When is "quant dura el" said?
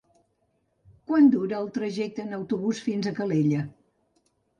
1.11-1.69